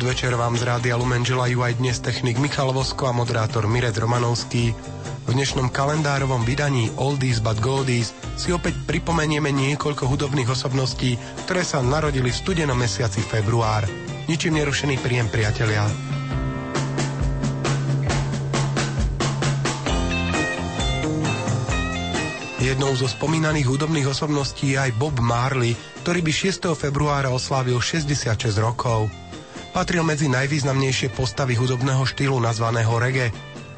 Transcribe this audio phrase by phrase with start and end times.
[0.00, 4.72] Podvečer vám z Rádia Lumen želajú aj dnes technik Michal Vosko a moderátor Mirec Romanovský.
[5.28, 11.84] V dnešnom kalendárovom vydaní Oldies but Goldies si opäť pripomenieme niekoľko hudobných osobností, ktoré sa
[11.84, 13.84] narodili v studenom mesiaci február.
[14.24, 15.84] Ničím nerušený príjem priatelia.
[22.56, 26.72] Jednou zo spomínaných hudobných osobností je aj Bob Marley, ktorý by 6.
[26.72, 29.12] februára oslávil 66 rokov.
[29.70, 33.30] Patril medzi najvýznamnejšie postavy hudobného štýlu nazvaného reggae.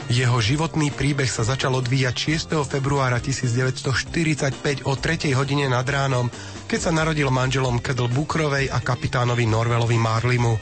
[0.09, 2.65] Jeho životný príbeh sa začal odvíjať 6.
[2.65, 5.37] februára 1945 o 3.
[5.37, 6.33] hodine nad ránom,
[6.65, 10.57] keď sa narodil manželom Kedl Bukrovej a kapitánovi Norvelovi Marlimu.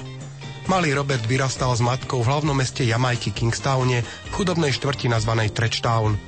[0.67, 6.19] Malý Robert vyrastal s matkou v hlavnom meste Jamajky Kingstowne v chudobnej štvrti nazvanej Trechtown.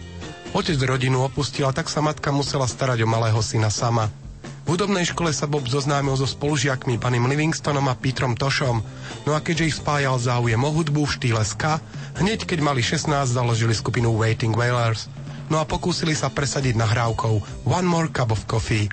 [0.55, 4.07] Otec rodinu opustil a tak sa matka musela starať o malého syna sama–
[4.63, 8.79] v hudobnej škole sa Bob zoznámil so spolužiakmi panim Livingstonom a Petrom Tošom,
[9.27, 11.83] no a keďže ich spájal záujem o hudbu v štýle ska,
[12.23, 15.11] hneď keď mali 16 založili skupinu Waiting Wailers.
[15.51, 18.87] No a pokúsili sa presadiť nahrávkou One More Cup of Coffee.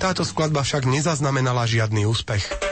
[0.00, 2.70] Táto skladba však nezaznamenala žiadny úspech.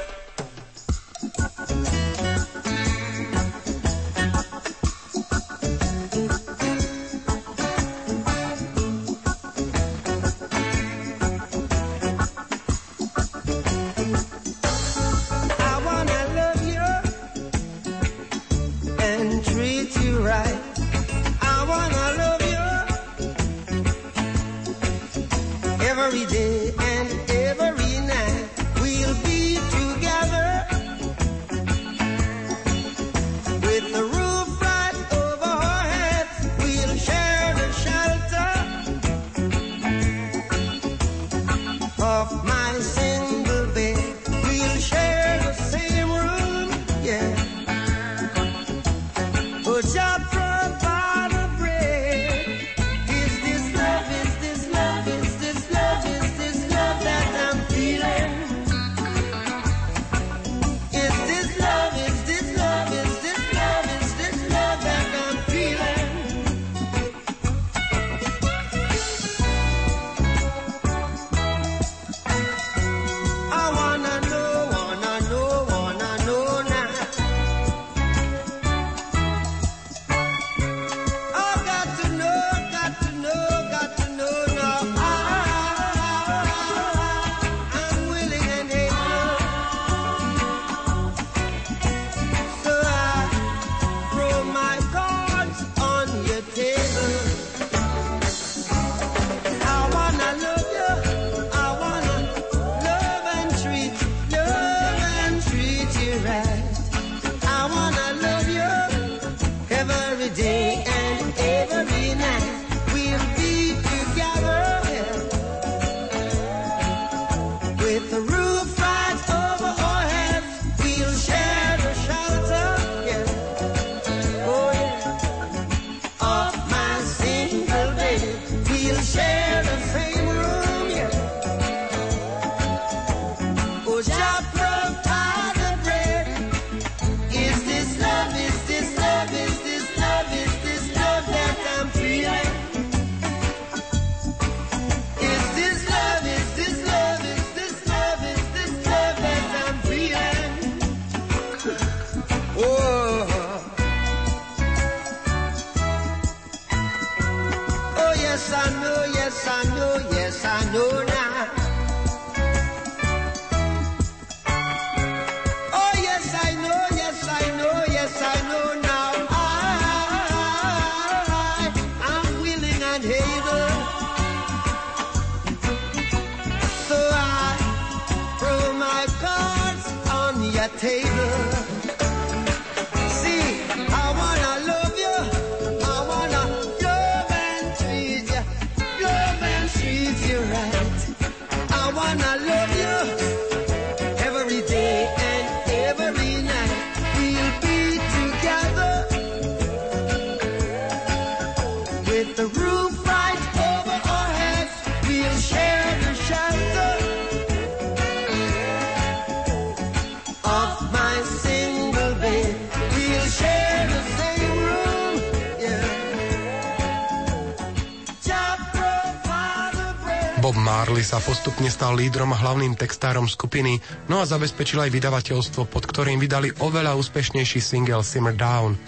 [220.57, 225.85] Marley sa postupne stal lídrom a hlavným textárom skupiny, no a zabezpečil aj vydavateľstvo, pod
[225.85, 228.79] ktorým vydali oveľa úspešnejší single Simmer Down.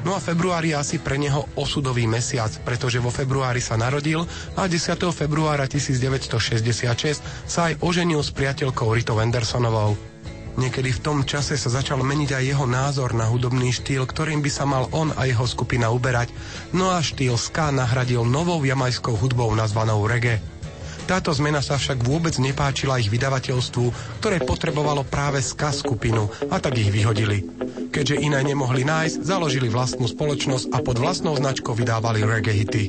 [0.00, 4.24] No a február je asi pre neho osudový mesiac, pretože vo februári sa narodil
[4.56, 4.96] a 10.
[5.12, 9.96] februára 1966 sa aj oženil s priateľkou Ritou Andersonovou.
[10.60, 14.50] Niekedy v tom čase sa začal meniť aj jeho názor na hudobný štýl, ktorým by
[14.50, 16.32] sa mal on a jeho skupina uberať,
[16.74, 20.42] no a štýl ska nahradil novou jamajskou hudbou nazvanou reggae.
[21.06, 26.76] Táto zmena sa však vôbec nepáčila ich vydavateľstvu, ktoré potrebovalo práve ska skupinu a tak
[26.80, 27.44] ich vyhodili.
[27.90, 32.84] Keďže iné nemohli nájsť, založili vlastnú spoločnosť a pod vlastnou značkou vydávali reggae hity.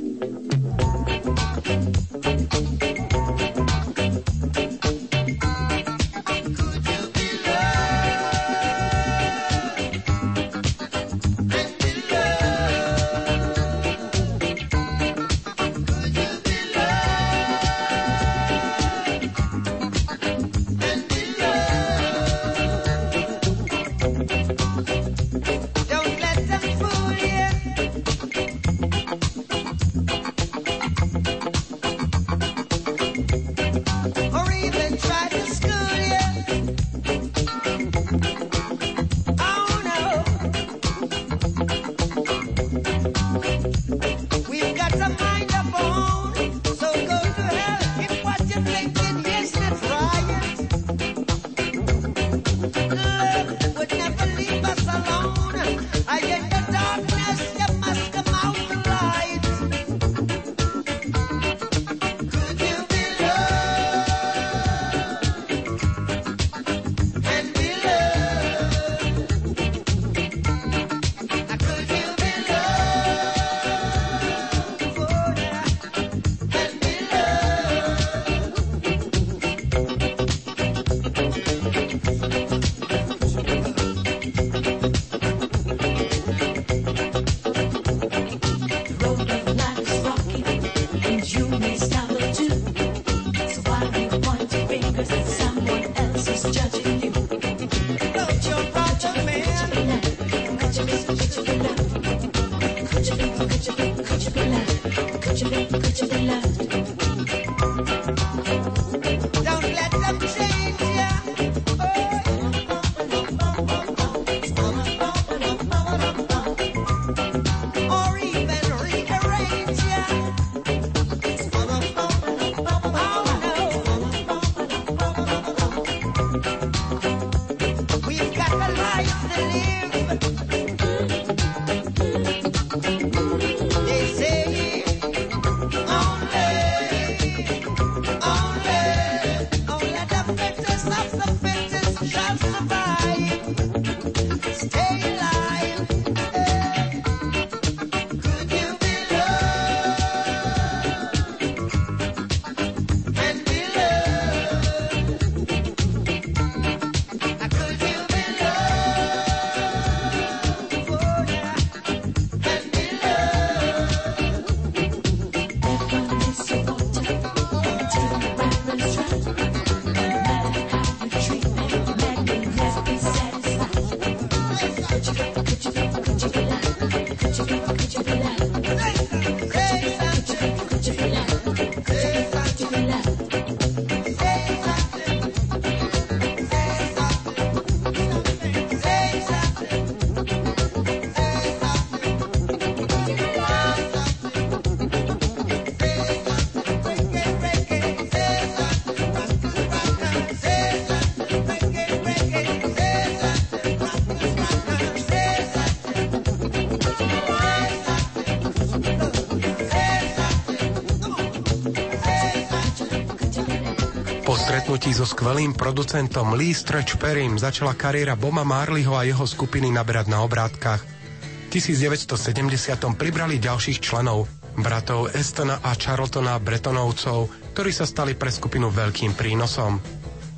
[215.22, 220.82] Skvelým producentom Lee Stretch Perrym začala kariéra Boma Marleyho a jeho skupiny naberať na obrátkach.
[220.82, 222.50] V 1970
[222.98, 224.26] pribrali ďalších členov,
[224.58, 229.78] bratov Estona a Charltona Bretonovcov, ktorí sa stali pre skupinu veľkým prínosom.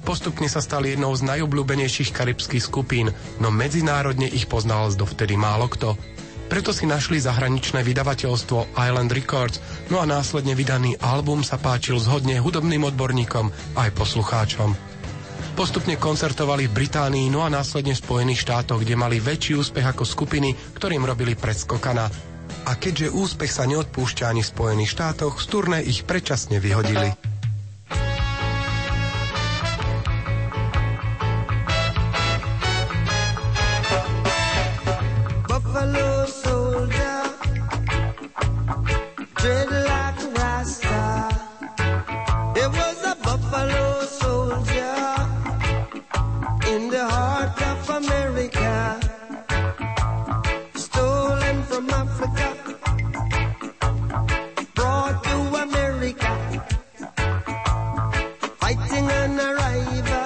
[0.03, 3.07] Postupne sa stali jednou z najobľúbenejších karibských skupín,
[3.39, 5.95] no medzinárodne ich poznal dovtedy málo kto.
[6.53, 9.57] Preto si našli zahraničné vydavateľstvo Island Records,
[9.89, 14.77] no a následne vydaný album sa páčil zhodne hudobným odborníkom aj poslucháčom.
[15.57, 20.05] Postupne koncertovali v Británii, no a následne v Spojených štátoch, kde mali väčší úspech ako
[20.05, 22.05] skupiny, ktorým robili predskokana.
[22.69, 27.17] A keďže úspech sa neodpúšťa ani v Spojených štátoch, z turné ich predčasne vyhodili.
[58.87, 60.22] Sing and arrive.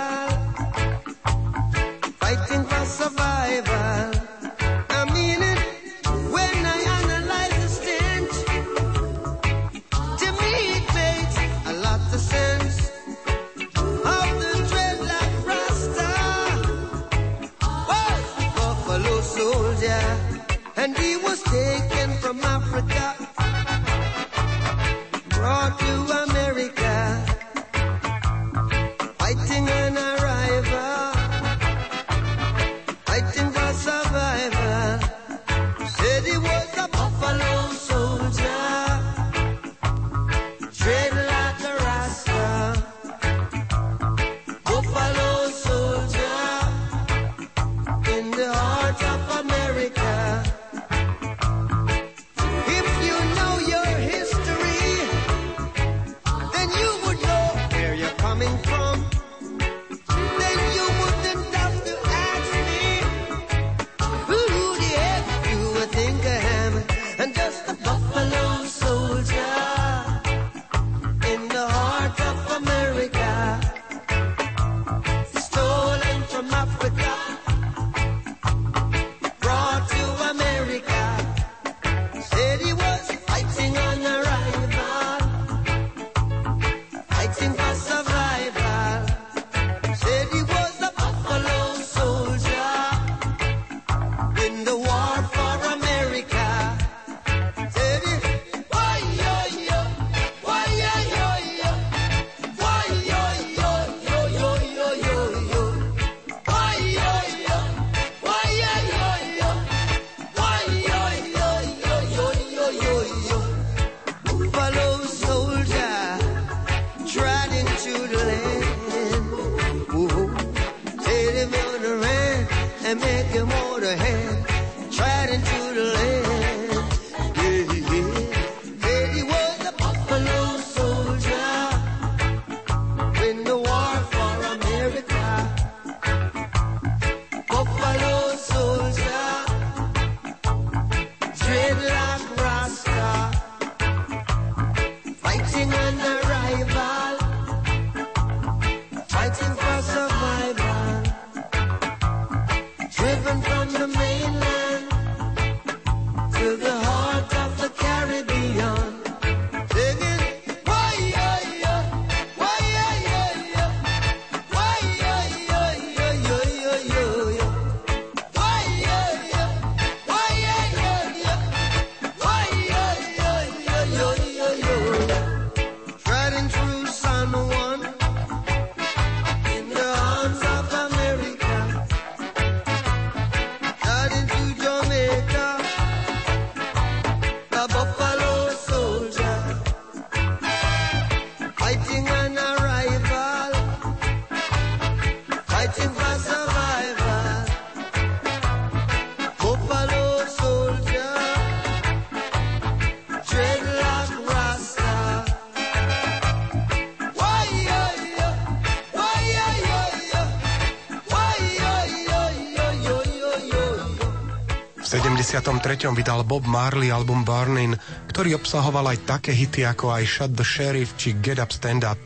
[215.37, 215.93] 1993.
[215.93, 217.77] vydal Bob Marley album Burning,
[218.09, 222.01] ktorý obsahoval aj také hity ako aj Shut the Sheriff či Get Up Stand Up.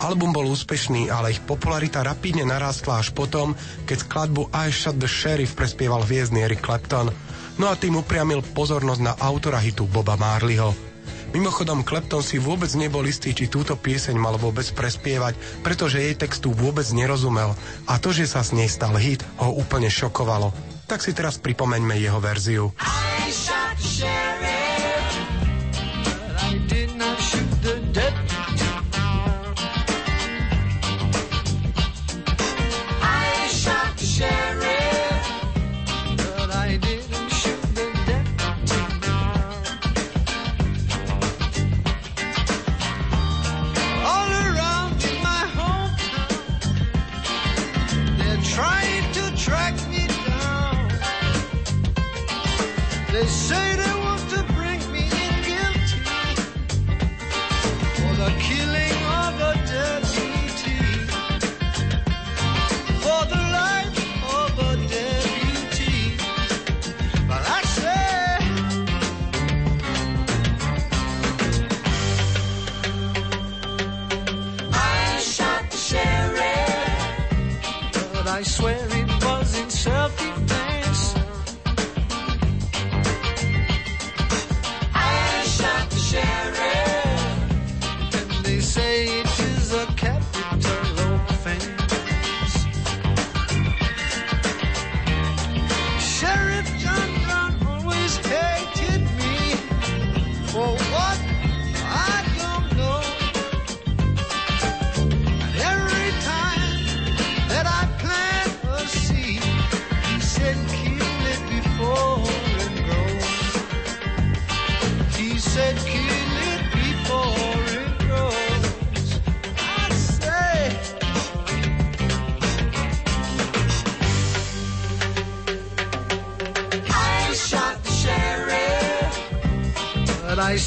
[0.00, 3.52] Album bol úspešný, ale ich popularita rapidne narástla až potom,
[3.84, 7.12] keď skladbu I Shut the Sheriff prespieval hviezdny Eric Clapton,
[7.60, 10.72] no a tým upriamil pozornosť na autora hitu Boba Marleyho.
[11.36, 16.56] Mimochodom, Clapton si vôbec nebol istý, či túto pieseň mal vôbec prespievať, pretože jej textu
[16.56, 17.52] vôbec nerozumel
[17.84, 21.96] a to, že sa s nej stal hit, ho úplne šokovalo tak si teraz pripomeňme
[21.96, 22.68] jeho verziu.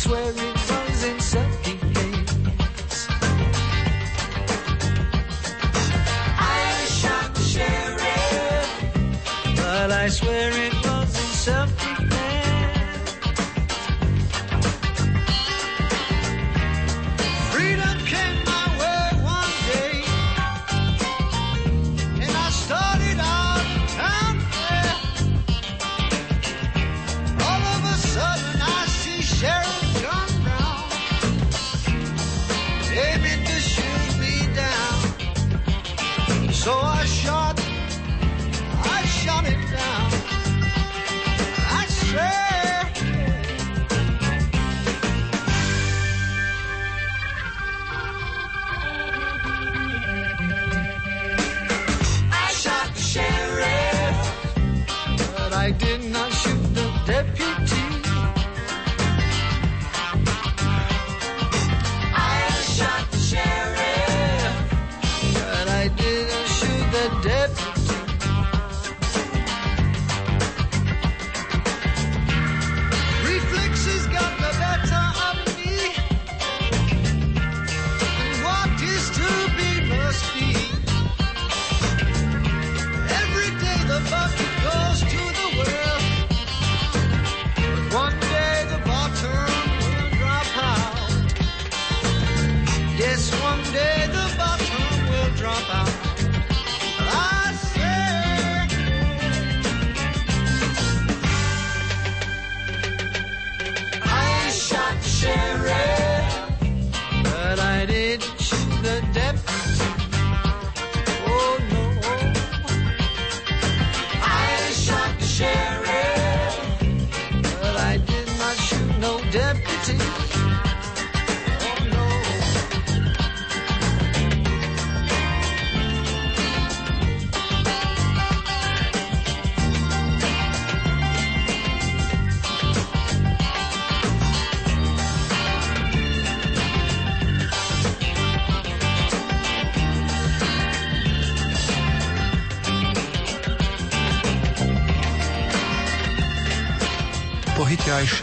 [0.06, 0.45] swear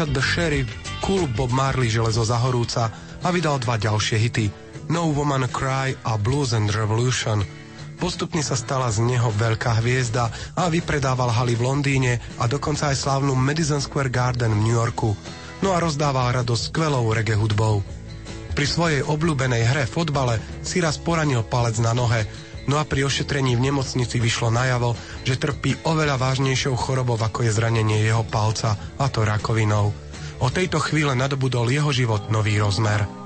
[0.03, 0.67] Cut the Sheriff,
[0.99, 2.91] Cool Bob Marley železo zahorúca
[3.23, 4.51] a vydal dva ďalšie hity
[4.91, 7.47] No Woman Cry a Blues and Revolution.
[8.03, 10.27] Postupne sa stala z neho veľká hviezda
[10.59, 12.12] a vypredával haly v Londýne
[12.43, 15.15] a dokonca aj slávnu Madison Square Garden v New Yorku.
[15.62, 17.87] No a rozdával radosť skvelou reggae hudbou.
[18.59, 22.27] Pri svojej obľúbenej hre fotbale si raz poranil palec na nohe
[22.66, 24.94] No a pri ošetrení v nemocnici vyšlo najavo,
[25.27, 29.90] že trpí oveľa vážnejšou chorobou, ako je zranenie jeho palca, a to rakovinou.
[30.42, 33.22] O tejto chvíle nadobudol jeho život nový rozmer.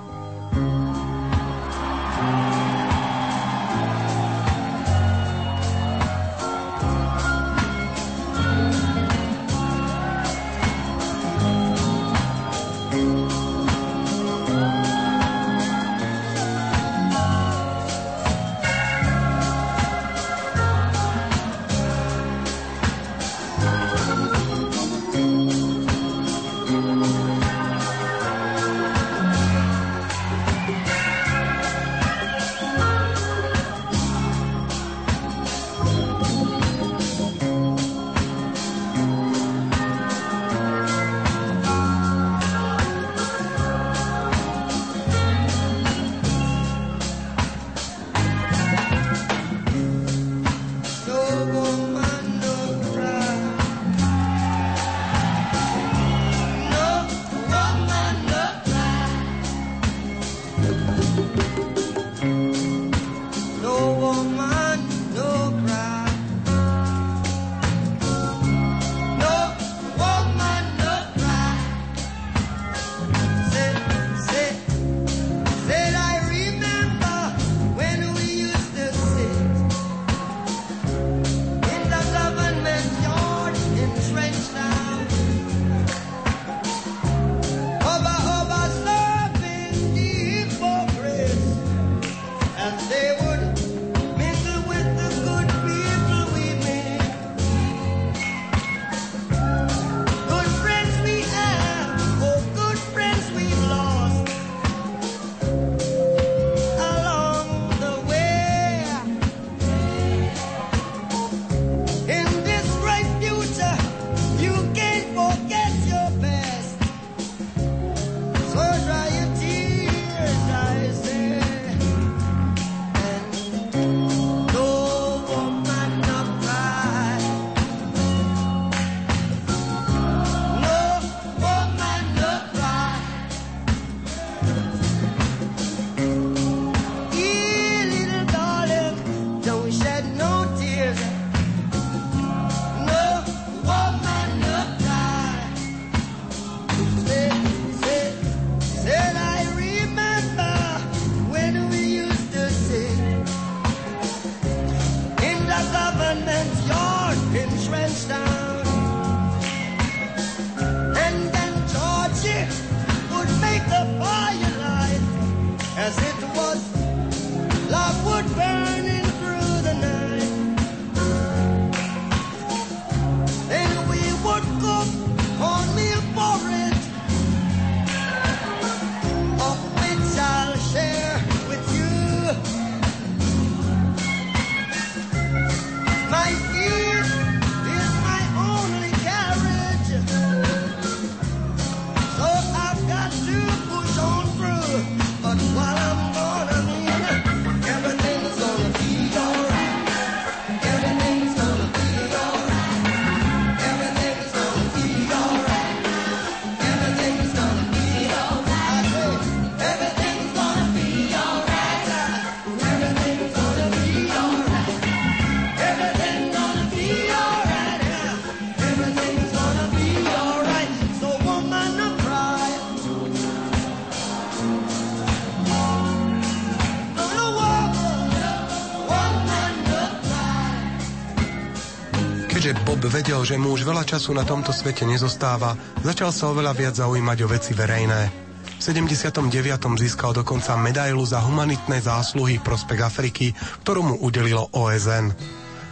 [233.16, 236.76] Bob vedel, že mu už veľa času na tomto svete nezostáva, začal sa oveľa viac
[236.76, 238.12] zaujímať o veci verejné.
[238.44, 239.33] V 79.
[239.81, 243.33] získal dokonca medailu za humanitné zásluhy prospech Afriky,
[243.64, 245.16] ktorú mu udelilo OSN.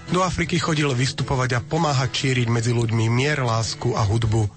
[0.09, 4.49] Do Afriky chodil vystupovať a pomáhať šíriť medzi ľuďmi mier, lásku a hudbu.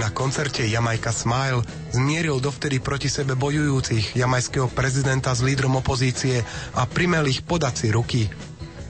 [0.00, 1.60] Na koncerte Jamaica Smile
[1.92, 6.40] zmieril dovtedy proti sebe bojujúcich jamajského prezidenta s lídrom opozície
[6.72, 8.22] a primel ich podať si ruky.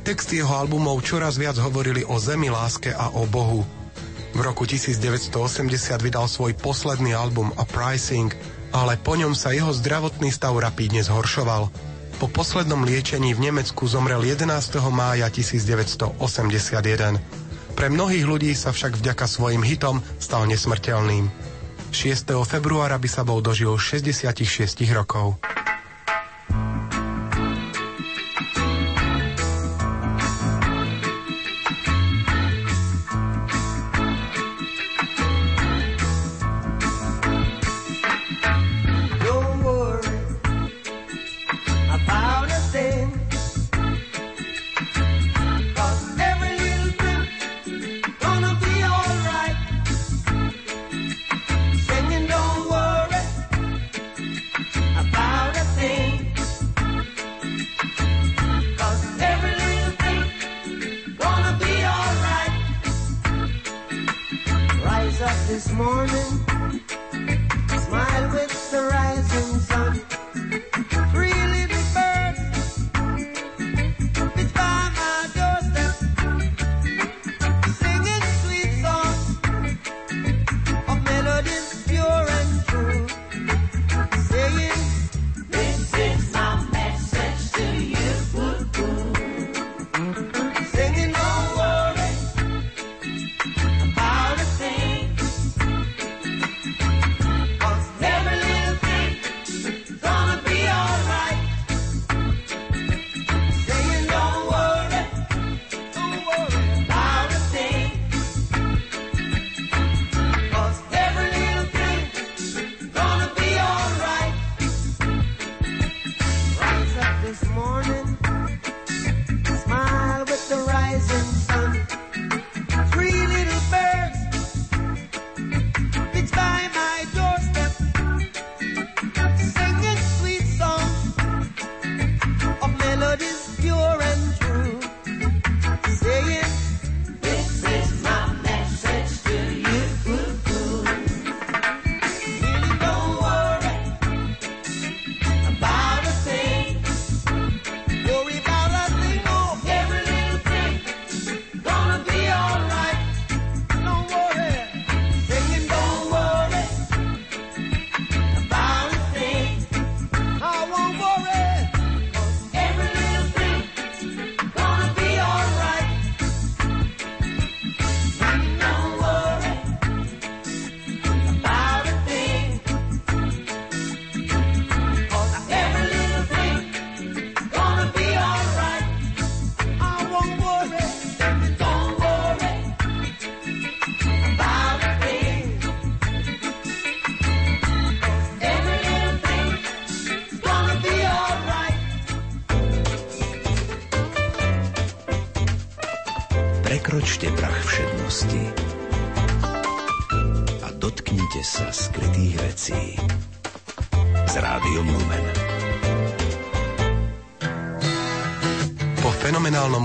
[0.09, 3.61] Texty jeho albumov čoraz viac hovorili o zemi, láske a o Bohu.
[4.33, 5.37] V roku 1980
[6.01, 8.33] vydal svoj posledný album Uprising,
[8.73, 11.69] ale po ňom sa jeho zdravotný stav rapídne zhoršoval.
[12.17, 14.49] Po poslednom liečení v Nemecku zomrel 11.
[14.89, 16.17] mája 1981.
[17.77, 21.29] Pre mnohých ľudí sa však vďaka svojim hitom stal nesmrteľným.
[21.93, 22.33] 6.
[22.49, 25.37] februára by sa bol dožil 66 rokov.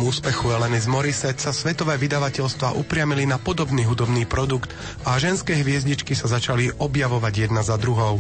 [0.03, 4.75] Úspechu Eleny z Morissette sa svetové vydavateľstva upriamili na podobný hudobný produkt
[5.07, 8.19] a ženské hviezdičky sa začali objavovať jedna za druhou.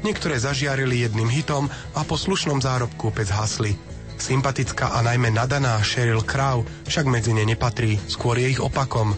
[0.00, 3.76] Niektoré zažiarili jedným hitom a po slušnom zárobku opäť zhasli.
[4.18, 9.12] Sympatická a najmä nadaná Sheryl Crow však medzi ne nepatrí, skôr je ich opakom.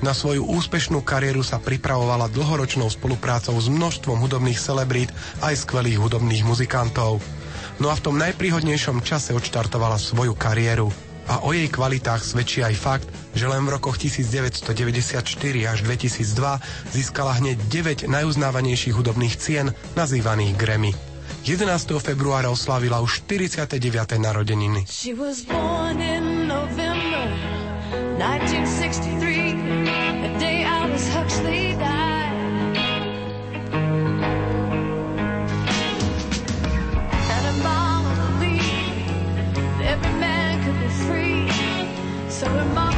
[0.00, 5.12] Na svoju úspešnú kariéru sa pripravovala dlhoročnou spoluprácou s množstvom hudobných celebrít
[5.44, 7.20] aj skvelých hudobných muzikantov.
[7.76, 11.09] No a v tom najpríhodnejšom čase odštartovala svoju kariéru.
[11.30, 13.06] A o jej kvalitách svedčí aj fakt,
[13.38, 15.22] že len v rokoch 1994
[15.70, 20.90] až 2002 získala hneď 9 najuznávanejších hudobných cien nazývaných Grammy.
[21.46, 21.70] 11.
[22.02, 23.78] februára oslávila už 49.
[24.18, 24.90] narodeniny.
[24.90, 27.30] She was born in November
[28.18, 29.29] 1963
[42.40, 42.89] So her mama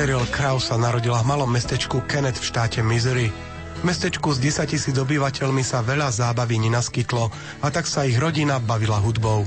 [0.00, 3.28] Cheryl Crow sa narodila v malom mestečku Kenneth v štáte Missouri.
[3.28, 7.28] V mestečku s 10 tisíc obyvateľmi sa veľa zábavy nenaskytlo
[7.60, 9.44] a tak sa ich rodina bavila hudbou.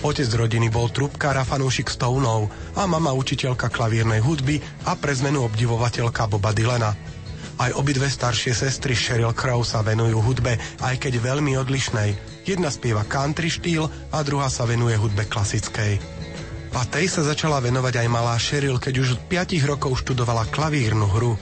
[0.00, 2.48] Otec rodiny bol trúbkár a fanúšik Stoneov
[2.80, 6.96] a mama učiteľka klavírnej hudby a pre zmenu obdivovateľka Boba Dylana.
[7.60, 12.16] Aj obidve staršie sestry Sheryl Crow sa venujú hudbe, aj keď veľmi odlišnej.
[12.48, 13.84] Jedna spieva country štýl
[14.16, 16.19] a druhá sa venuje hudbe klasickej.
[16.70, 21.06] A tej sa začala venovať aj malá Sheryl, keď už od 5 rokov študovala klavírnu
[21.10, 21.34] hru.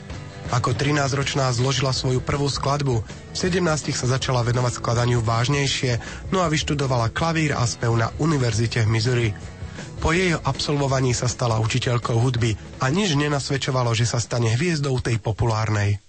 [0.49, 6.01] Ako 13-ročná zložila svoju prvú skladbu, v 17 sa začala venovať skladaniu vážnejšie,
[6.33, 9.29] no a vyštudovala klavír a spev na univerzite v Missouri.
[10.01, 15.21] Po jej absolvovaní sa stala učiteľkou hudby a nič nenasvedčovalo, že sa stane hviezdou tej
[15.21, 16.01] populárnej.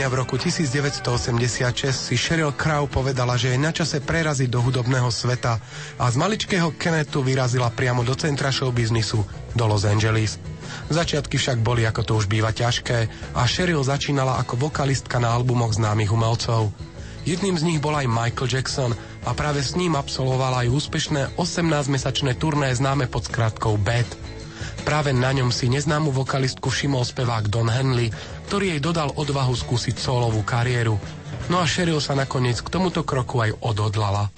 [0.00, 1.60] Dňa v roku 1986
[1.92, 5.60] si Sheryl Crow povedala, že je na čase preraziť do hudobného sveta
[6.00, 9.20] a z maličkého Kenetu vyrazila priamo do centra showbiznisu,
[9.52, 10.40] do Los Angeles.
[10.88, 15.76] Začiatky však boli, ako to už býva ťažké a Sheryl začínala ako vokalistka na albumoch
[15.76, 16.72] známych umelcov.
[17.28, 18.96] Jedným z nich bol aj Michael Jackson
[19.28, 24.08] a práve s ním absolvovala aj úspešné 18-mesačné turné známe pod skratkou Bad.
[24.80, 28.08] Práve na ňom si neznámu vokalistku všimol spevák Don Henley,
[28.50, 30.98] ktorý jej dodal odvahu skúsiť solovú kariéru.
[31.54, 34.34] No a Sheryl sa nakoniec k tomuto kroku aj odhodlala.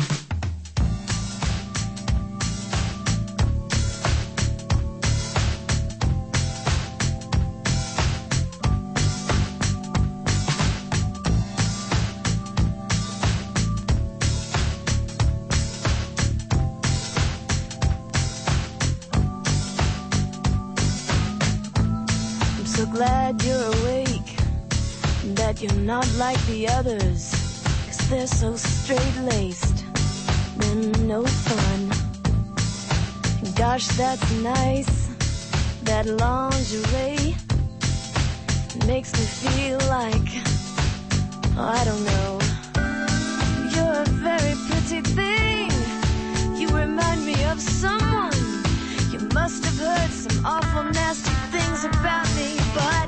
[25.98, 27.22] Not like the others,
[27.86, 29.84] cause they're so straight laced.
[30.56, 31.80] They're no fun.
[33.54, 34.94] Gosh, that's nice.
[35.88, 37.36] That lingerie
[38.86, 40.28] makes me feel like,
[41.58, 42.32] oh, I don't know.
[43.74, 45.70] You're a very pretty thing.
[46.58, 48.40] You remind me of someone.
[49.12, 53.01] You must have heard some awful nasty things about me, but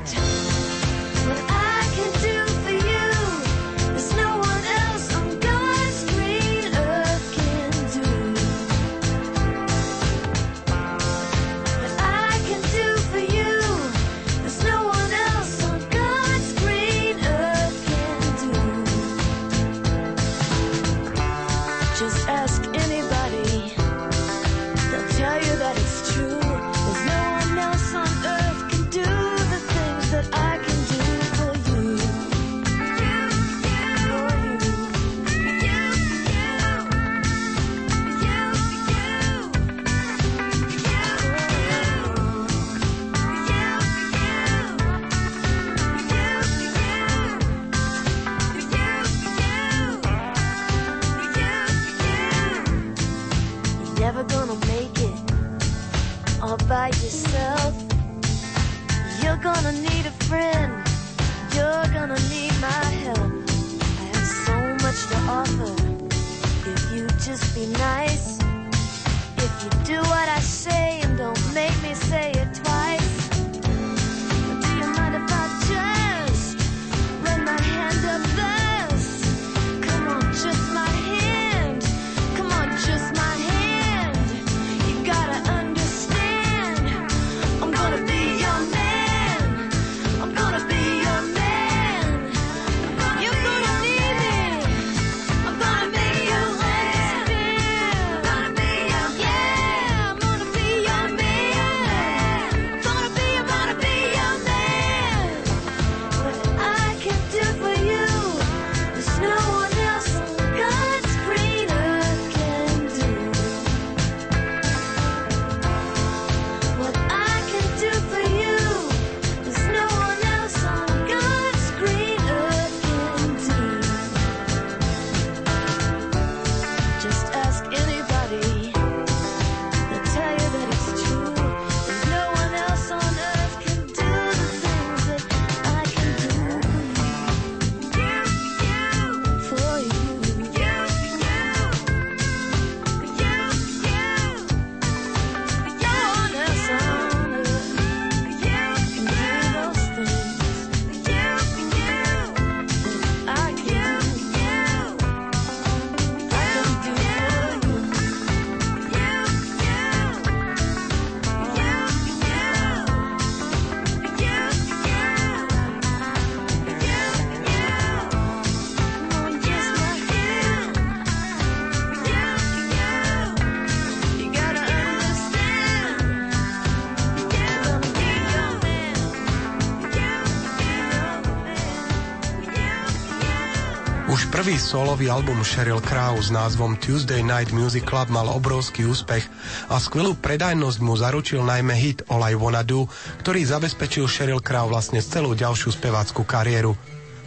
[184.75, 189.23] solový album Sheryl Crow s názvom Tuesday Night Music Club mal obrovský úspech
[189.71, 192.83] a skvelú predajnosť mu zaručil najmä hit All I Wanna Do,
[193.23, 196.75] ktorý zabezpečil Sheryl Crow vlastne celú ďalšiu spevácku kariéru.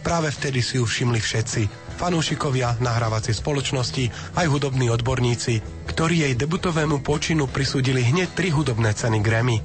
[0.05, 1.65] Práve vtedy si ju všimli všetci,
[1.97, 9.25] fanúšikovia, nahrávacie spoločnosti, aj hudobní odborníci, ktorí jej debutovému počinu prisúdili hneď tri hudobné ceny
[9.25, 9.57] Grammy.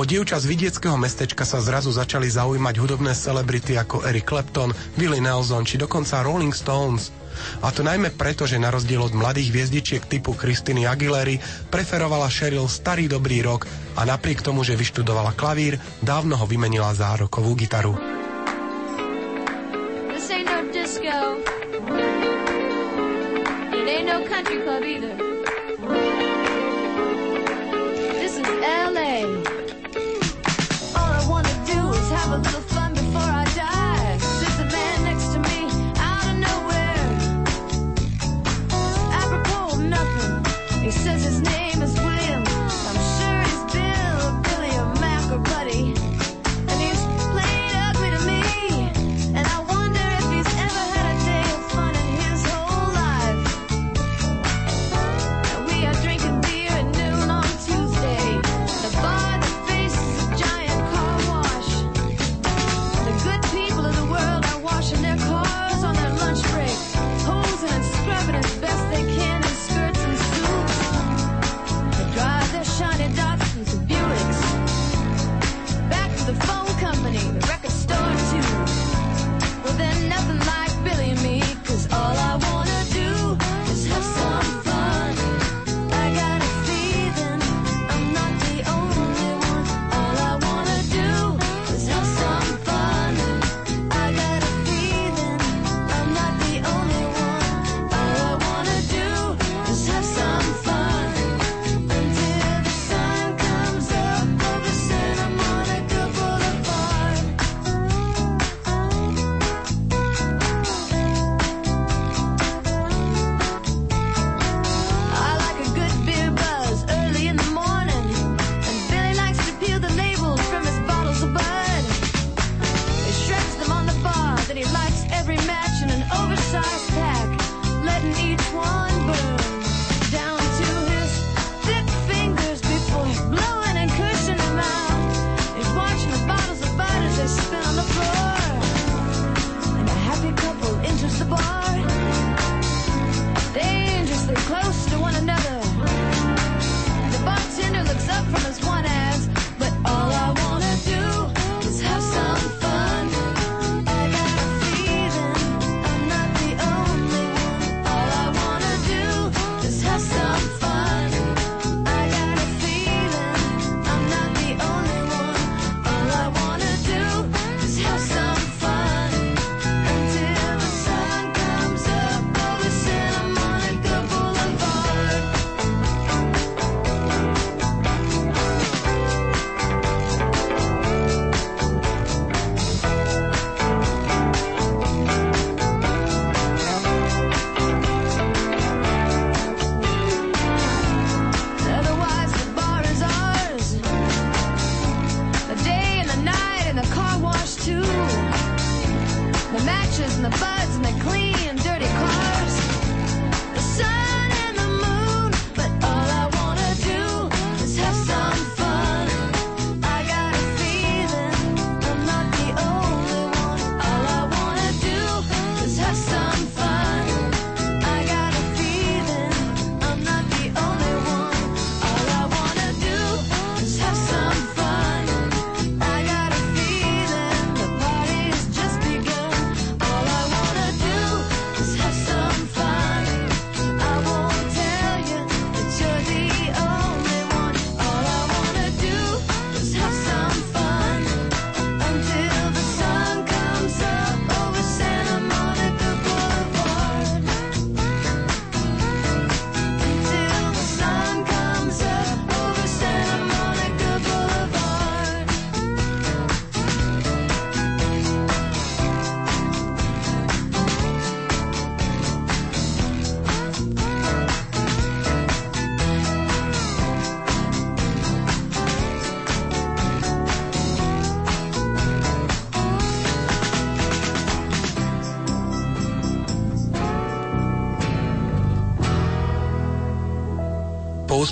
[0.00, 5.20] O dievča z vidieckého mestečka sa zrazu začali zaujímať hudobné celebrity ako Eric Clapton, Willie
[5.20, 7.17] Nelson či dokonca Rolling Stones.
[7.62, 11.38] A to najmä preto, že na rozdiel od mladých hviezdičiek typu Kristiny Aguilery
[11.70, 13.64] preferovala Cheryl starý dobrý rok
[13.94, 18.17] a napriek tomu, že vyštudovala klavír, dávno ho vymenila za rokovú gitaru.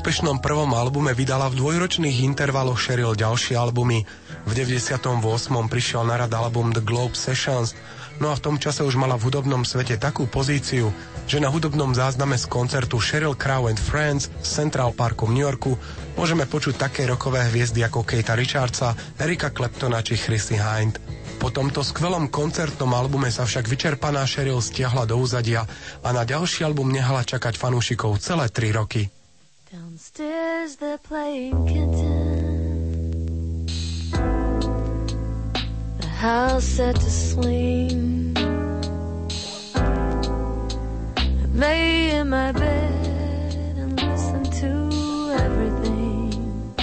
[0.07, 4.07] úspešnom prvom albume vydala v dvojročných intervaloch šeril ďalšie albumy.
[4.47, 5.03] V 98.
[5.67, 7.75] prišiel na rad album The Globe Sessions,
[8.23, 10.95] no a v tom čase už mala v hudobnom svete takú pozíciu,
[11.27, 15.43] že na hudobnom zázname z koncertu Sheryl Crow and Friends v Central Parku v New
[15.43, 15.75] Yorku
[16.15, 21.03] môžeme počuť také rokové hviezdy ako Kate Richardsa, Erika Claptona či Chrissy Hind.
[21.43, 25.67] Po tomto skvelom koncertnom albume sa však vyčerpaná Sheryl stiahla do úzadia
[26.07, 29.11] a na ďalší album nehala čakať fanúšikov celé 3 roky.
[29.97, 33.64] Downstairs they're playing kitten.
[35.99, 38.34] The house set to swing.
[41.55, 44.74] Lay in my bed and listen to
[45.40, 46.74] everything.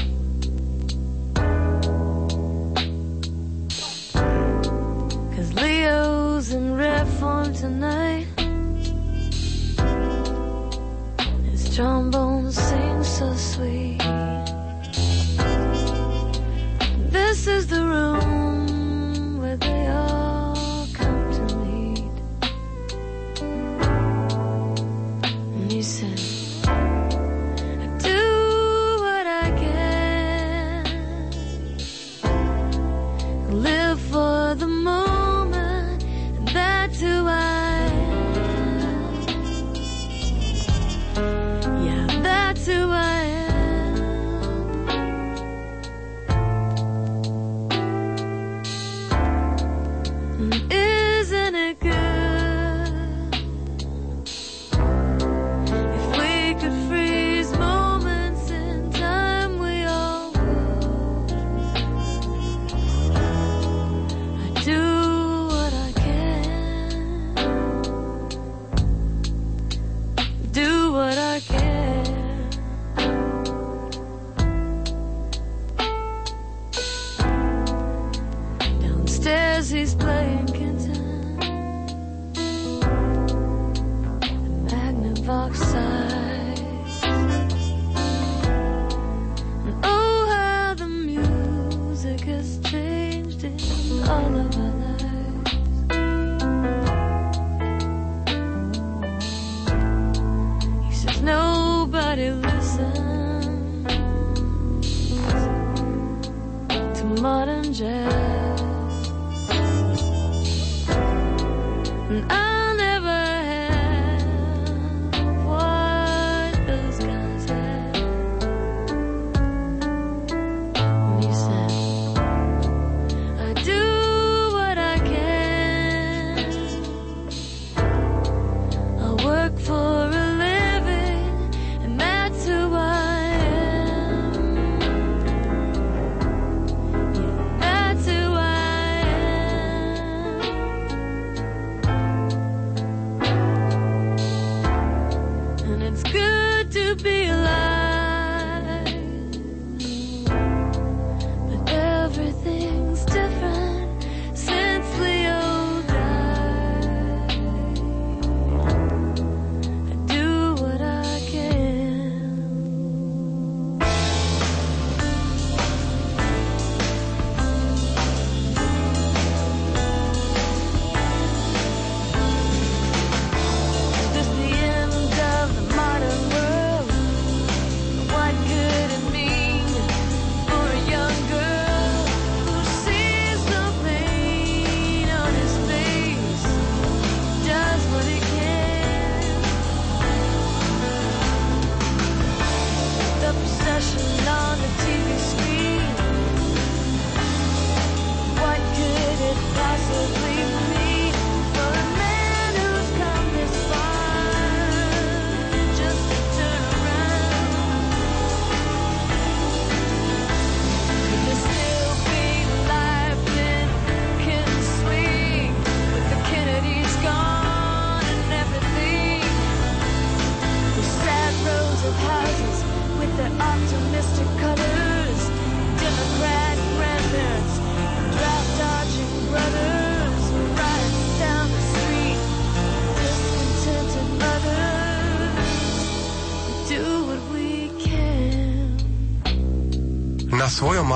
[5.36, 8.33] Cause Leo's in rare form tonight.
[11.76, 13.98] Trombone sings so sweet.
[17.10, 18.53] This is the room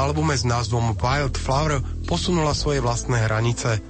[0.07, 3.83] albume s názvom Wildflower posunula svoje vlastné hranice.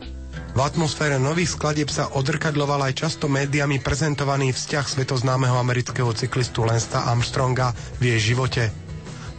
[0.57, 7.05] V atmosfére nových skladieb sa odrkadloval aj často médiami prezentovaný vzťah svetoznámeho amerického cyklistu Lensta
[7.05, 8.73] Armstronga v jej živote.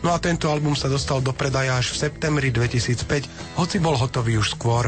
[0.06, 4.38] No a tento album sa dostal do predaja až v septembri 2005, hoci bol hotový
[4.38, 4.86] už skôr.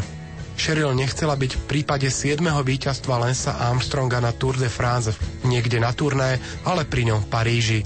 [0.54, 2.38] Cheryl nechcela byť v prípade 7.
[2.46, 5.10] víťazstva Lensa Armstronga na Tour de France
[5.42, 7.80] niekde na turné, ale pri ňom v Paríži.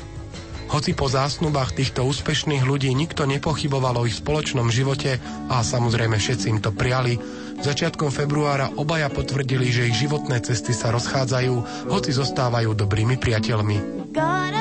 [0.75, 6.51] Hoci po zásnubách týchto úspešných ľudí nikto nepochyboval o ich spoločnom živote a samozrejme všetci
[6.51, 7.15] im to prijali,
[7.63, 14.11] začiatkom februára obaja potvrdili, že ich životné cesty sa rozchádzajú, hoci zostávajú dobrými priateľmi.
[14.11, 14.54] God,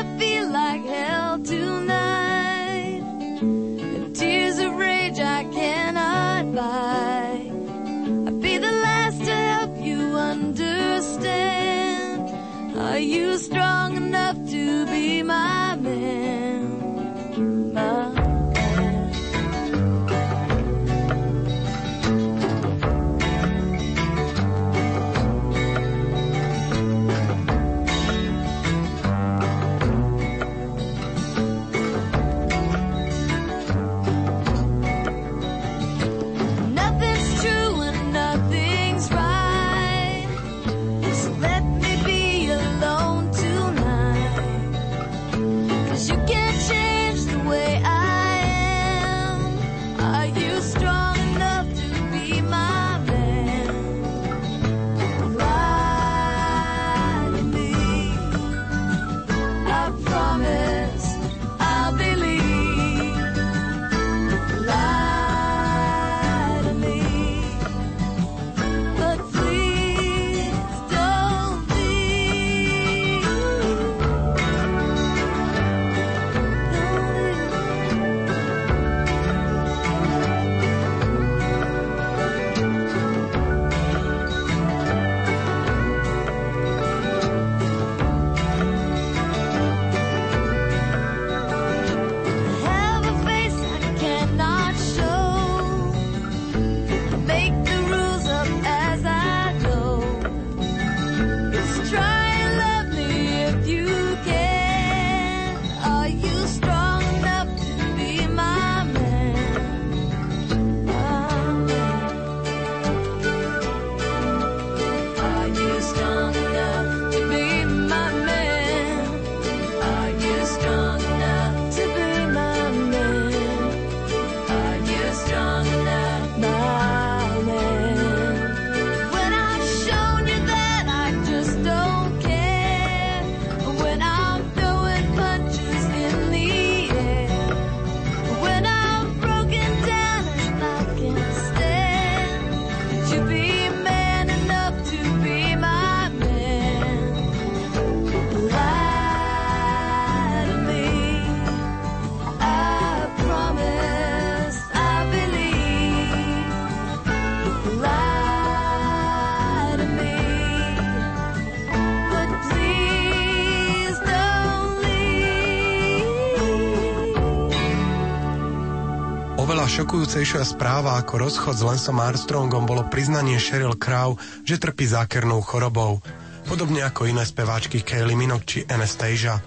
[169.93, 176.01] šokujúcejšia správa ako rozchod s Lensom Armstrongom bolo priznanie Sheryl Crow, že trpí zákernou chorobou.
[176.49, 179.37] Podobne ako iné speváčky Kaylee Minogue či Anastasia.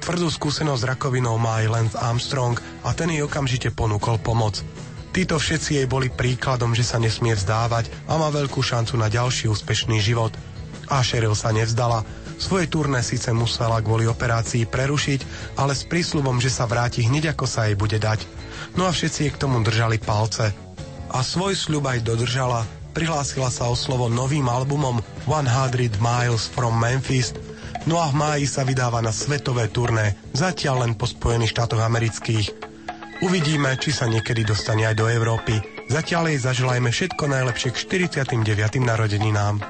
[0.00, 2.56] Tvrdú skúsenosť s rakovinou má aj Lance Armstrong
[2.88, 4.64] a ten jej okamžite ponúkol pomoc.
[5.12, 9.52] Títo všetci jej boli príkladom, že sa nesmie vzdávať a má veľkú šancu na ďalší
[9.52, 10.32] úspešný život.
[10.88, 12.00] A Sheryl sa nevzdala.
[12.40, 17.44] Svoje turné síce musela kvôli operácii prerušiť, ale s prísľubom, že sa vráti hneď ako
[17.44, 18.24] sa jej bude dať.
[18.76, 20.52] No a všetci jej k tomu držali palce.
[21.12, 22.64] A svoj sľub aj dodržala.
[22.92, 27.32] Prihlásila sa o slovo novým albumom 100 Miles from Memphis,
[27.88, 32.52] no a v máji sa vydáva na svetové turné, zatiaľ len po Spojených štátoch amerických.
[33.24, 35.56] Uvidíme, či sa niekedy dostane aj do Európy.
[35.88, 38.82] Zatiaľ jej zaželajme všetko najlepšie k 49.
[38.82, 39.62] narodeninám.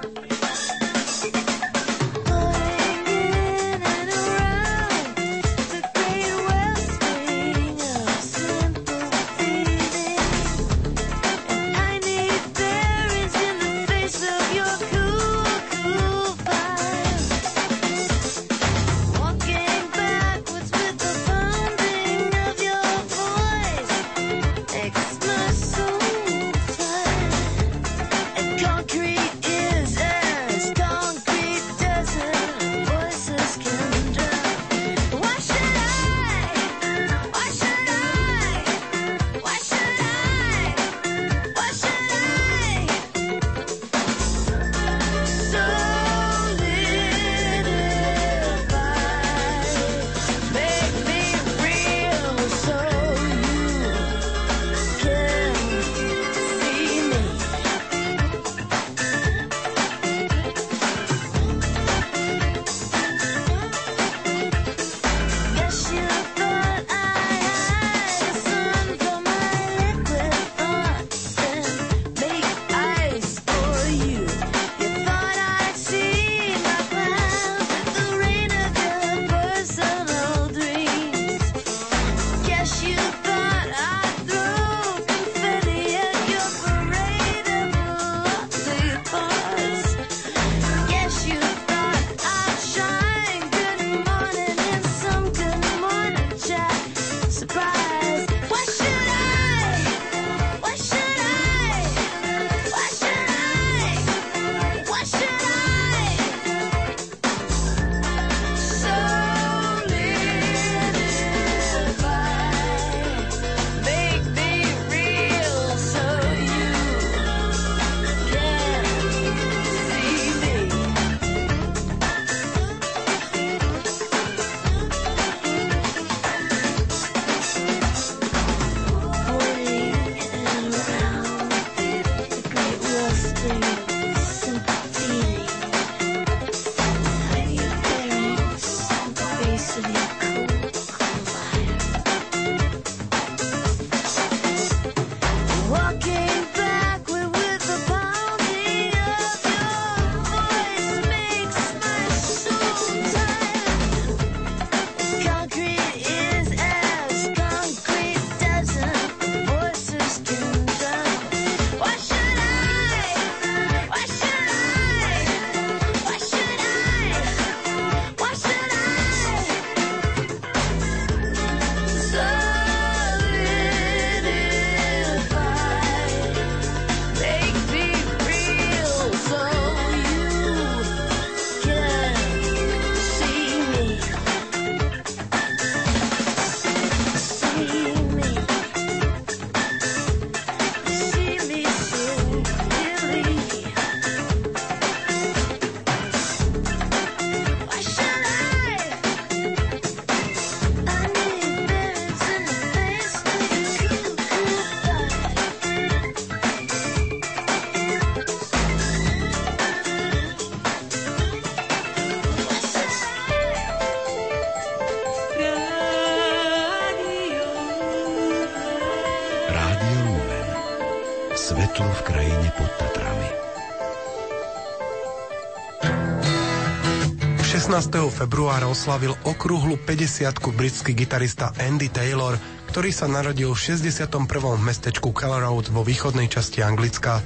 [227.72, 228.12] 16.
[228.12, 232.36] februára oslavil okrúhlu 50 britský gitarista Andy Taylor,
[232.68, 234.28] ktorý sa narodil v 61.
[234.28, 237.24] v mestečku Kelleroad vo východnej časti Anglicka.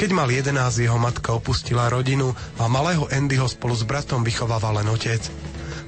[0.00, 4.88] Keď mal 11, jeho matka opustila rodinu a malého Andyho spolu s bratom vychovával len
[4.88, 5.20] otec.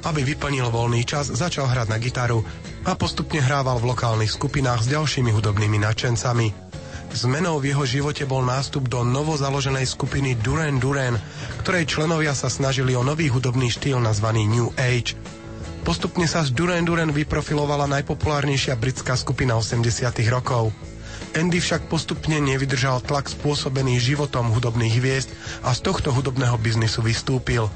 [0.05, 2.45] Aby vyplnil voľný čas, začal hrať na gitaru
[2.85, 6.69] a postupne hrával v lokálnych skupinách s ďalšími hudobnými nadšencami.
[7.09, 11.17] Zmenou v jeho živote bol nástup do novozaloženej skupiny Duran Duran,
[11.69, 15.13] ktorej členovia sa snažili o nový hudobný štýl nazvaný New Age.
[15.85, 19.85] Postupne sa z Duran Duran vyprofilovala najpopulárnejšia britská skupina 80
[20.33, 20.73] rokov.
[21.37, 25.29] Andy však postupne nevydržal tlak spôsobený životom hudobných hviezd
[25.61, 27.69] a z tohto hudobného biznisu vystúpil.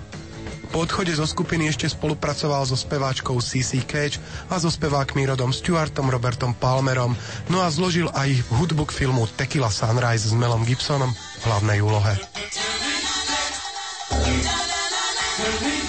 [0.72, 4.16] Po odchode zo skupiny ešte spolupracoval so speváčkou CC Cage
[4.48, 7.12] a so spevákmi Rodom Stewartom, Robertom Palmerom,
[7.52, 12.16] no a zložil aj hudbu k filmu Tequila Sunrise s Melom Gibsonom v hlavnej úlohe.
[15.42, 15.81] We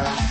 [0.00, 0.29] Andy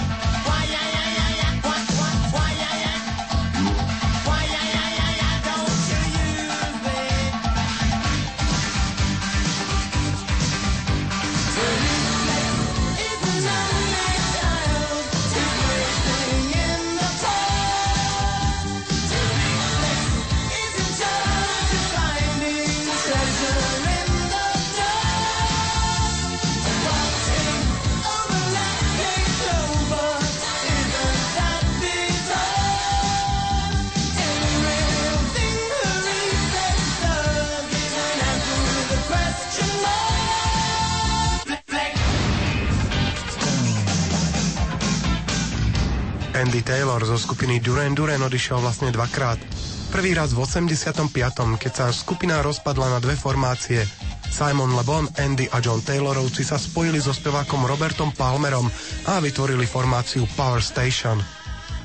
[47.00, 49.40] Taylor zo skupiny Duran Duran odišiel vlastne dvakrát.
[49.88, 51.16] Prvý raz v 85.,
[51.56, 53.88] keď sa skupina rozpadla na dve formácie.
[54.28, 58.68] Simon Le Bon, Andy a John Taylorovci sa spojili so spevákom Robertom Palmerom
[59.08, 61.24] a vytvorili formáciu Power Station.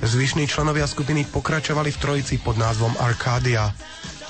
[0.02, 3.70] Zvyšní členovia skupiny pokračovali v trojici pod názvom Arcadia.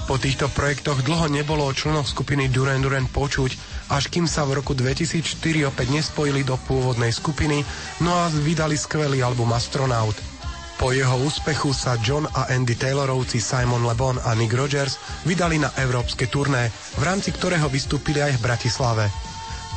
[0.05, 3.57] Po týchto projektoch dlho nebolo o členoch skupiny Duran Duran počuť
[3.93, 7.61] až kým sa v roku 2004 opäť nespojili do pôvodnej skupiny,
[8.01, 10.34] no a vydali skvelý album Astronaut.
[10.75, 15.63] Po jeho úspechu sa John a Andy Taylorovci Simon Le Bon a Nick Rogers vydali
[15.63, 16.69] na európske turné,
[16.99, 19.07] v rámci ktorého vystúpili aj v Bratislave.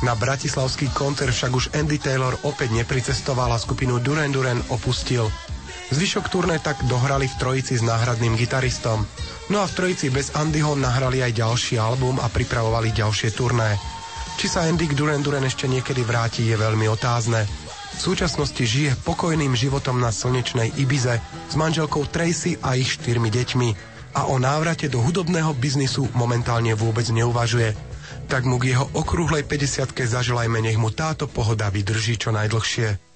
[0.02, 5.26] Na bratislavský koncert však už Andy Taylor opäť nepricestoval a skupinu Duran Duran opustil.
[5.90, 9.02] Zvyšok turné tak dohrali v trojici s náhradným gitaristom.
[9.48, 13.80] No a v trojici bez Andyho nahrali aj ďalší album a pripravovali ďalšie turné.
[14.38, 17.42] Či sa Andy k Duran Duran ešte niekedy vráti je veľmi otázne.
[17.96, 23.68] V súčasnosti žije pokojným životom na slnečnej Ibize s manželkou Tracy a ich štyrmi deťmi
[24.18, 27.72] a o návrate do hudobného biznisu momentálne vôbec neuvažuje.
[28.28, 33.07] Tak mu k jeho okrúhlej 50 zaželajme, nech mu táto pohoda vydrží čo najdlhšie.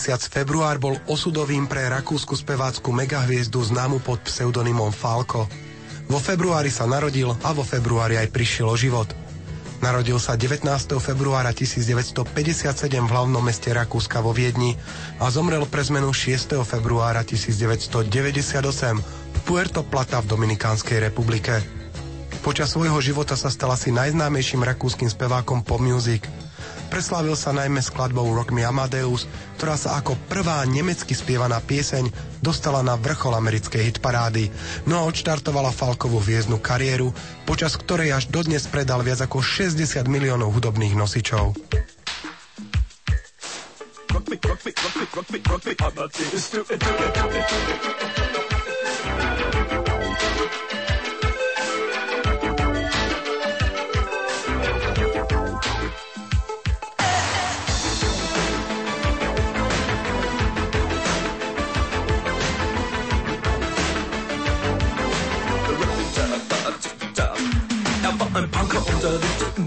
[0.00, 5.44] Mesiac február bol osudovým pre rakúsku spevácku megahviezdu známu pod pseudonymom Falko.
[6.08, 9.12] Vo februári sa narodil a vo februári aj prišiel o život.
[9.84, 10.64] Narodil sa 19.
[11.04, 12.24] februára 1957
[12.96, 14.72] v hlavnom meste Rakúska vo Viedni
[15.20, 16.56] a zomrel pre zmenu 6.
[16.64, 18.08] februára 1998
[19.04, 21.60] v Puerto Plata v Dominikánskej republike.
[22.40, 26.24] Počas svojho života sa stal asi najznámejším rakúskym spevákom pop music–
[26.90, 32.10] Preslávil sa najmä skladbou Rock Me Amadeus, ktorá sa ako prvá nemecky spievaná pieseň
[32.42, 34.50] dostala na vrchol americkej hitparády,
[34.90, 37.14] no a odštartovala Falkovú hviezdnu kariéru,
[37.46, 41.54] počas ktorej až dodnes predal viac ako 60 miliónov hudobných nosičov.
[44.10, 46.10] Rock me, rock me, rock me, rock me, rock me.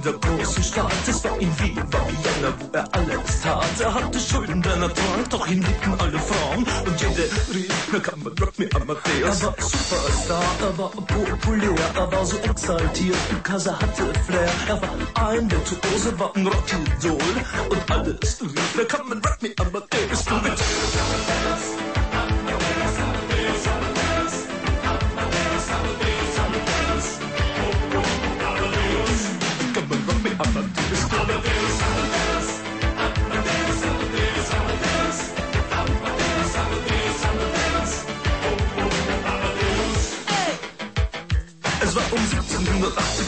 [0.03, 0.91] Der großen Stadt.
[1.07, 3.79] Es war in Wien, war Vienna, wo er alles tat.
[3.79, 6.65] Er hatte Schulden, der Natur, doch ihn liebten alle Frauen.
[6.85, 9.41] Und jede rief, na kann man Rock me Amadeus.
[9.41, 14.51] Er war Superstar, er war populär, er war so exaltiert, er hatte Flair.
[14.67, 17.35] Er war ein Virtuose, war ein Rockidol.
[17.69, 20.25] Und alles rief, na kann man Rock me Amadeus.
[20.25, 20.59] Du mit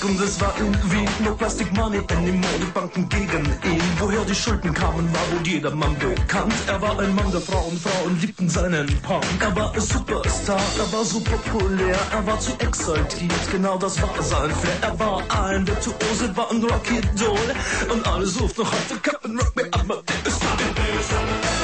[0.06, 2.60] und es war irgendwie no plastic money anymore.
[2.60, 3.82] Die Banken gegen ihn.
[4.00, 6.54] Woher die Schulden kamen, war wohl jedermann bekannt.
[6.68, 9.26] Er war ein Mann der Frauen, Frauen liebten seinen Punk.
[9.40, 14.22] Er war ein Superstar, er war so populär, er war zu exaltiert, genau das war
[14.22, 14.78] sein Flair.
[14.82, 19.56] Er war ein Virtuose, war ein Rocky Doll und alle suchten noch heute Captain Rock
[19.56, 21.55] Me Amadeus.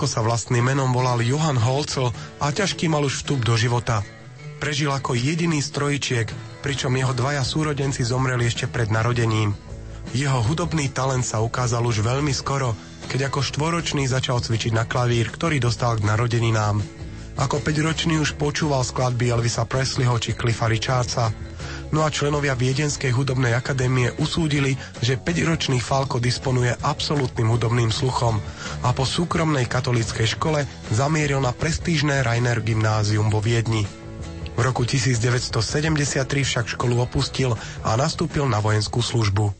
[0.00, 2.08] Falko sa vlastným menom volal Johan Holcel
[2.40, 4.00] a ťažký mal už vstup do života.
[4.56, 6.24] Prežil ako jediný strojičiek,
[6.64, 9.52] pričom jeho dvaja súrodenci zomreli ešte pred narodením.
[10.16, 12.72] Jeho hudobný talent sa ukázal už veľmi skoro,
[13.12, 16.80] keď ako štvoročný začal cvičiť na klavír, ktorý dostal k narodeninám.
[17.36, 21.28] Ako 5-ročný už počúval skladby Elvisa Presleyho či Cliffa Richardsa,
[21.90, 28.38] No a členovia Viedenskej hudobnej akadémie usúdili, že 5-ročný Falko disponuje absolútnym hudobným sluchom
[28.80, 33.84] a po súkromnej katolíckej škole zamieril na prestížne Rainer gymnázium vo Viedni.
[34.56, 39.59] V roku 1973 však školu opustil a nastúpil na vojenskú službu.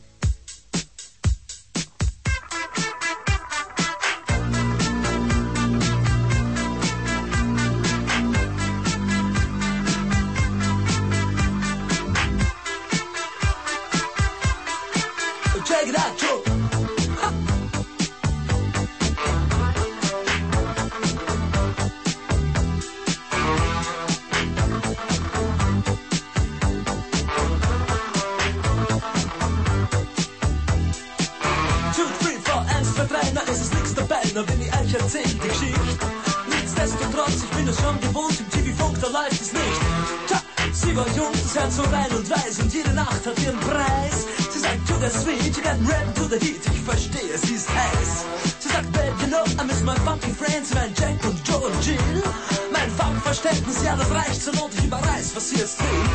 [40.91, 44.25] Sie war jung, das Herz so rein und weiß und jede Nacht hat ihren Preis.
[44.51, 47.69] Sie sagt, du der Sweet, you got red to the heat, ich verstehe, sie ist
[47.69, 48.25] heiß.
[48.59, 51.85] Sie sagt, babe, you know, I miss my funky friends, mein Jack und Joe und
[51.85, 52.23] Jill.
[52.71, 56.09] Mein Funkverständnis, ja, das reicht zur Not, ich überreiß, was hier ist drin.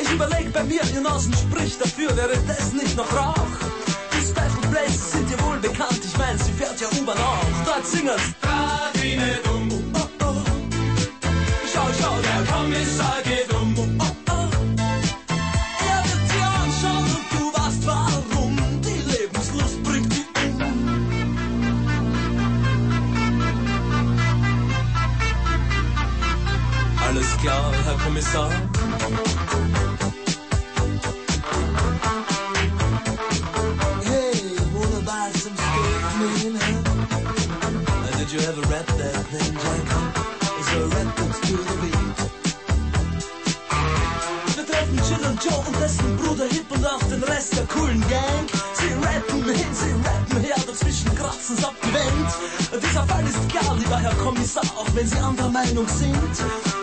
[0.00, 3.34] Ich überleg bei mir, ihr Nasen spricht dafür, wäre das nicht noch Rauch?
[4.12, 7.64] Die Special Places sind dir wohl bekannt, ich mein, sie fährt ja U-Bahn auch.
[7.64, 8.22] Dort singen's.
[8.42, 9.75] Radine dumm, oh, oh.
[28.16, 28.50] Kommissar.
[34.04, 36.82] Hey, wanna buy some steak, man?
[38.16, 39.54] Did you ever rap that thing,
[40.72, 41.96] there a rap to the beat?
[45.42, 46.15] Joe und Hip
[46.86, 48.46] und auch den Rest der coolen Gang.
[48.74, 52.82] Sie rappen hin, sie rappen her, dazwischen kratzen sie ab die Wand.
[52.82, 56.16] Dieser Fall ist klar, lieber Herr Kommissar, auch wenn Sie anderer Meinung sind.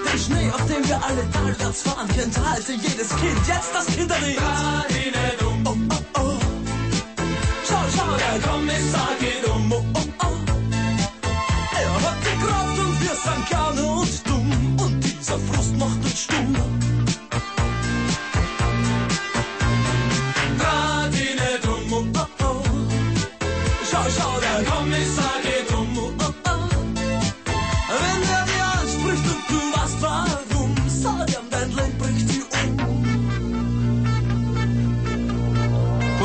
[0.05, 3.47] Den Schnee, auf dem wir alle talwärts fahren, kennt halte jedes Kind.
[3.47, 4.39] Jetzt das Kinderlied.
[4.39, 5.75] Oh, oh,
[6.19, 6.37] oh.
[7.67, 9.71] Schau, schau, der Kommissar geht um.
[9.71, 10.02] Oh, oh,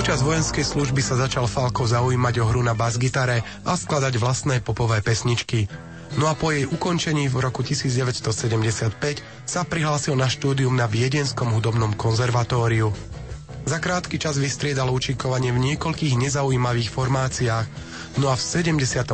[0.09, 5.05] Počas vojenskej služby sa začal Falko zaujímať o hru na bas-gitare a skladať vlastné popové
[5.05, 5.69] pesničky.
[6.17, 8.97] No a po jej ukončení v roku 1975
[9.45, 12.89] sa prihlásil na štúdium na Viedenskom hudobnom konzervatóriu.
[13.69, 17.67] Za krátky čas vystriedal účinkovanie v niekoľkých nezaujímavých formáciách,
[18.17, 19.13] no a v 77.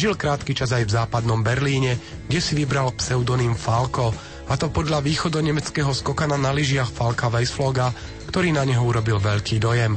[0.00, 2.00] žil krátky čas aj v západnom Berlíne,
[2.32, 4.16] kde si vybral pseudonym Falko,
[4.48, 7.92] a to podľa východonemeckého skokana na lyžiach Falka Weissfloga,
[8.28, 9.96] ktorý na neho urobil veľký dojem.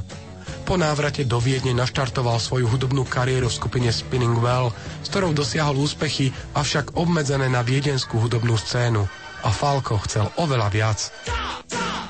[0.63, 4.71] Po návrate do Viedne naštartoval svoju hudobnú kariéru v skupine Spinning Well,
[5.03, 9.03] s ktorou dosiahol úspechy, avšak obmedzené na viedenskú hudobnú scénu.
[9.43, 11.11] A Falko chcel oveľa viac.
[11.11, 12.00] Tagebart,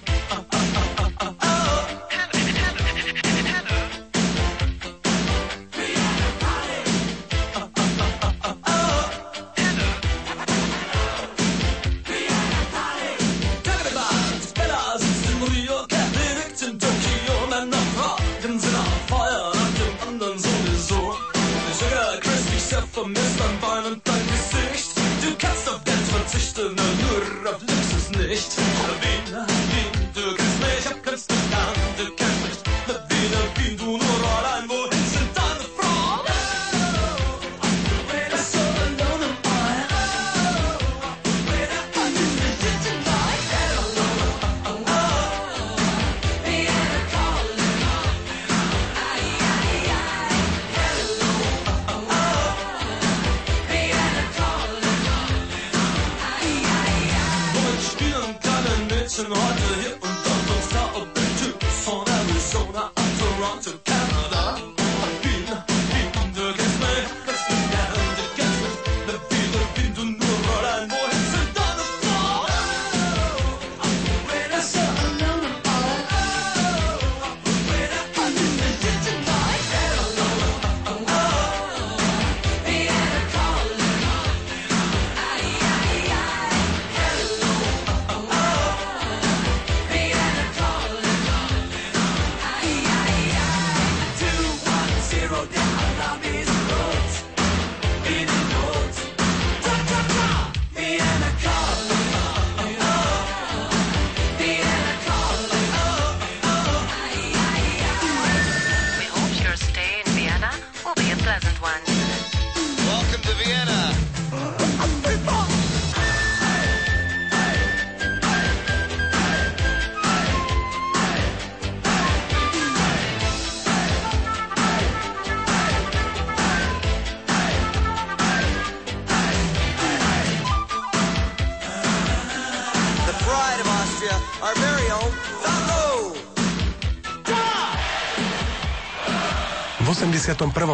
[23.02, 24.92] vermisst, dein Bein und dein Gesicht.
[25.24, 28.71] Du kannst auf Geld verzichten, nur auf Luxus nicht.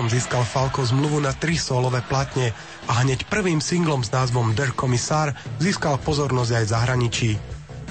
[0.08, 2.56] Získal Falco zmluvu na tri solové platne
[2.88, 7.30] a hneď prvým singlom s názvom Der Kommissar získal pozornosť aj v zahraničí.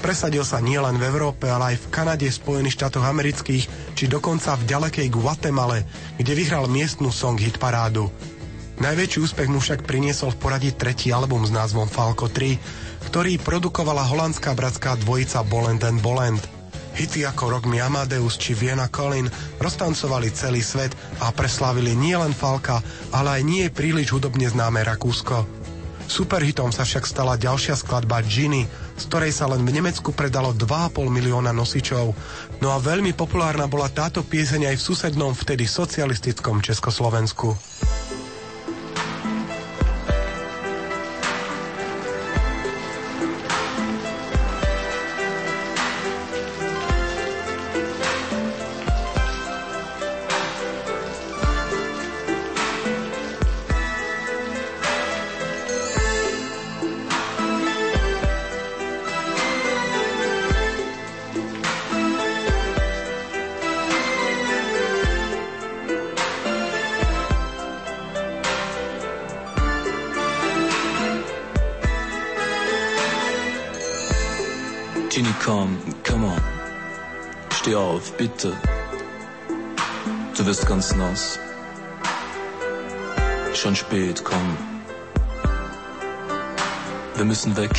[0.00, 4.64] Presadil sa nielen v Európe, ale aj v Kanade, Spojených štátoch amerických, či dokonca v
[4.68, 5.84] ďalekej Guatemale,
[6.16, 8.08] kde vyhral miestnu song hit parádu.
[8.76, 14.04] Najväčší úspech mu však priniesol v poradí tretí album s názvom Falco 3, ktorý produkovala
[14.04, 16.44] holandská bratská dvojica Bolend and Bolend.
[16.96, 19.28] Hity ako Rock Me Amadeus či Vienna Colin
[19.66, 22.78] roztancovali celý svet a preslávili nielen Falka,
[23.10, 25.42] ale aj nie príliš hudobne známe Rakúsko.
[26.06, 31.10] Superhitom sa však stala ďalšia skladba Ginny, z ktorej sa len v Nemecku predalo 2,5
[31.10, 32.14] milióna nosičov.
[32.62, 37.58] No a veľmi populárna bola táto pieseň aj v susednom vtedy socialistickom Československu.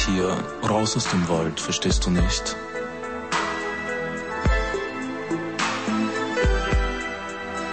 [0.07, 2.55] Hier, raus aus dem Wald, verstehst du nicht?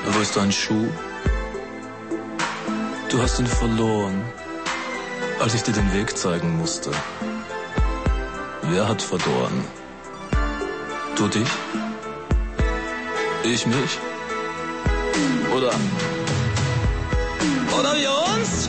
[0.07, 0.89] Wo ist dein Schuh?
[3.09, 4.23] Du hast ihn verloren,
[5.41, 6.91] als ich dir den Weg zeigen musste.
[8.63, 9.65] Wer hat verloren?
[11.17, 11.49] Du dich?
[13.45, 13.99] Ich mich?
[15.55, 15.73] Oder?
[17.79, 18.69] Oder wir uns?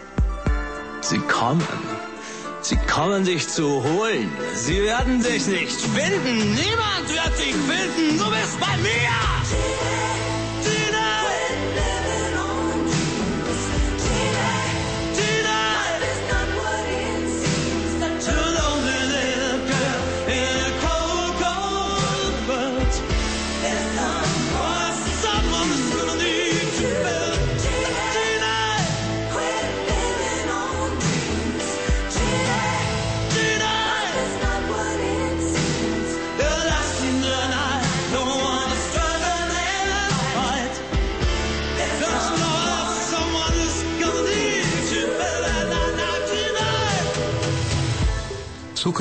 [1.01, 1.67] Sie kommen.
[2.61, 4.31] Sie kommen dich zu holen.
[4.53, 6.53] Sie werden dich nicht finden.
[6.53, 7.30] Niemand wird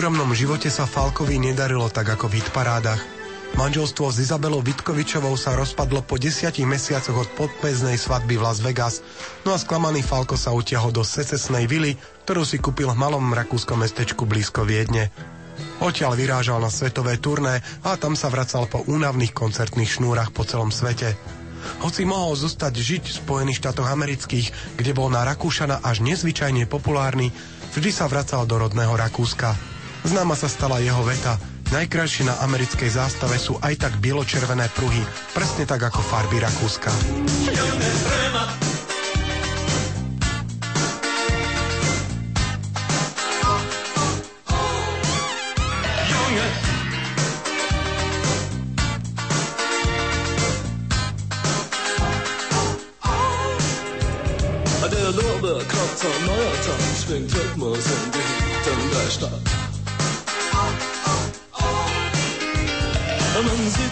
[0.01, 3.05] súkromnom živote sa Falkovi nedarilo tak ako v hitparádach.
[3.53, 9.05] Manželstvo s Izabelou Vitkovičovou sa rozpadlo po desiatich mesiacoch od podpeznej svadby v Las Vegas,
[9.45, 13.85] no a sklamaný Falko sa utiahol do secesnej vily, ktorú si kúpil v malom rakúskom
[13.85, 15.13] mestečku blízko Viedne.
[15.85, 20.73] Odtiaľ vyrážal na svetové turné a tam sa vracal po únavných koncertných šnúrach po celom
[20.73, 21.13] svete.
[21.85, 27.37] Hoci mohol zostať žiť v Spojených štátoch amerických, kde bol na Rakúšana až nezvyčajne populárny,
[27.77, 29.80] vždy sa vracal do rodného Rakúska.
[30.05, 31.37] Známa sa stala jeho veta.
[31.71, 36.91] Najkrajšie na americkej zástave sú aj tak bieločervené pruhy, presne tak ako farby Rakúska.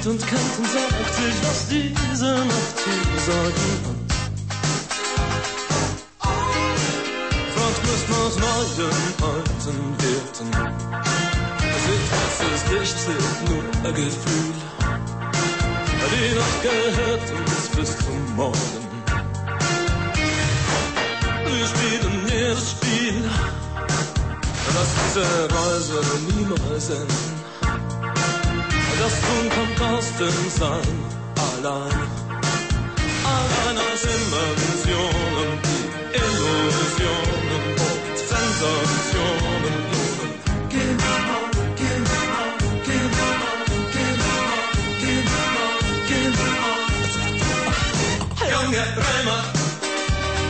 [0.09, 2.79] Und kennt und sagt sich, was diese Nacht
[3.27, 4.01] sagen hat.
[7.55, 8.93] Fragt Lust nach neuen
[9.33, 10.49] alten Werten.
[11.61, 14.55] Es ist, was ist nicht, zählt nur ein Gefühl.
[16.11, 18.83] Die Nacht gehört uns bis zum Morgen.
[21.45, 23.19] Wir spielen jedes Spiel,
[24.75, 25.99] das diese Reise
[26.29, 27.38] niemals enden.
[29.09, 30.95] Das Tun kommt aus dem Sein
[31.49, 31.99] allein.
[33.25, 37.77] Allein aus Dimensionen, die Illusionen
[38.15, 39.79] Sensationen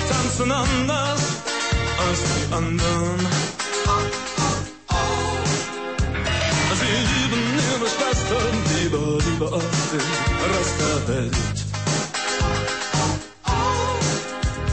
[0.09, 1.21] tanzen anders
[2.09, 3.48] als die anderen.
[9.39, 10.01] Lieber, lieber als den
[10.51, 11.35] Rest der Welt.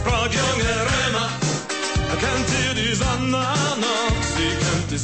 [0.03, 1.29] Frag junge Römer,
[2.19, 3.45] kennt ihr die Sonne
[3.83, 4.23] noch?
[4.35, 4.97] Sie kennt die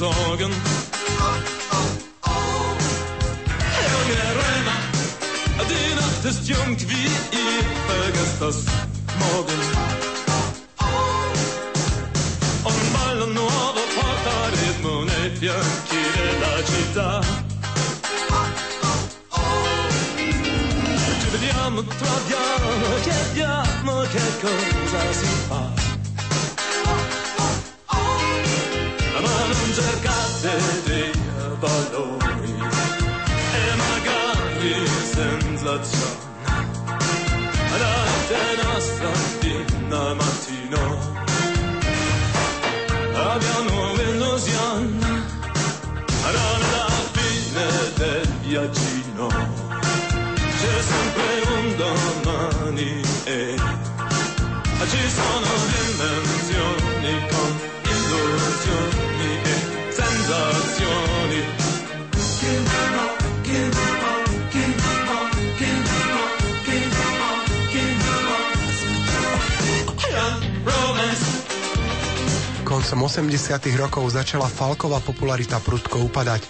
[5.95, 7.05] Nacht ist jung wie
[7.37, 8.65] ihr, vergesst das
[9.19, 9.61] morgen.
[12.63, 17.40] Un ballo nuovo porta ritmo nei fianchi della città.
[21.85, 25.69] Troviamo, chiediamo che cosa si fa.
[29.13, 30.51] Ma non cercate
[30.85, 31.11] dei
[31.59, 32.20] valori
[72.91, 73.71] Koncom 80.
[73.79, 76.43] rokov začala Falková popularita prudko upadať.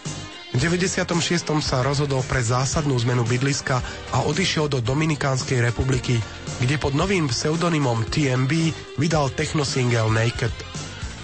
[0.49, 1.13] V 96.
[1.61, 3.77] sa rozhodol pre zásadnú zmenu bydliska
[4.09, 6.17] a odišiel do Dominikánskej republiky,
[6.57, 10.49] kde pod novým pseudonymom TMB vydal technosingle Naked.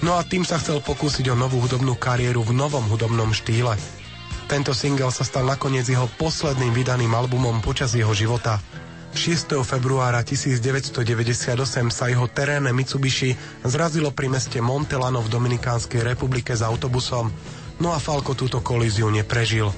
[0.05, 3.73] No a tým sa chcel pokúsiť o novú hudobnú kariéru v novom hudobnom štýle.
[4.45, 8.61] Tento single sa stal nakoniec jeho posledným vydaným albumom počas jeho života.
[9.15, 9.63] 6.
[9.63, 17.31] februára 1998 sa jeho terénne Mitsubishi zrazilo pri meste Montelano v Dominikánskej republike s autobusom,
[17.79, 19.71] no a Falko túto kolíziu neprežil.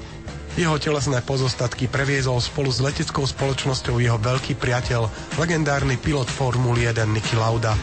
[0.58, 5.08] Jeho telesné pozostatky previezol spolu s leteckou spoločnosťou jeho veľký priateľ,
[5.38, 7.78] legendárny pilot Formuly 1 Niki Lauda.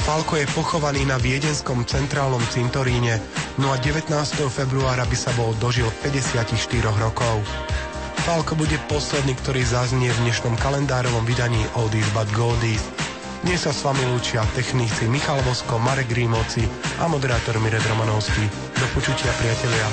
[0.00, 3.20] Falko je pochovaný na viedenskom centrálnom cintoríne,
[3.60, 4.10] no a 19.
[4.48, 6.56] februára by sa bol dožil 54
[6.98, 7.42] rokov.
[8.20, 12.84] Falko bude posledný, ktorý zaznie v dnešnom kalendárovom vydaní Oldies but Goldies.
[13.40, 16.68] Dnes sa s vami lúčia technici Michal Vosko, Marek Grímovci
[17.00, 18.44] a moderátor Mired Romanovský.
[18.76, 19.88] Do počutia, priatelia.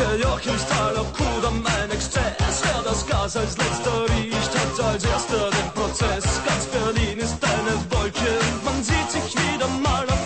[0.00, 2.62] Ecke Joachimsthal, ob Kudamm, ein Exzess.
[2.62, 6.24] Wer das Gas als letzter riecht, hat als erster den Prozess.
[6.46, 8.32] Ganz Berlin ist eine Wolke,
[8.64, 10.19] man sieht sich wieder mal auf